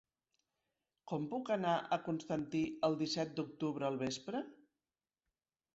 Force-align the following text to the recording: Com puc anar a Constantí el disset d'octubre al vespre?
Com 1.11 1.27
puc 1.33 1.51
anar 1.57 1.73
a 1.81 1.99
Constantí 2.07 2.63
el 2.89 2.99
disset 3.05 3.37
d'octubre 3.41 3.91
al 3.91 4.03
vespre? 4.05 4.43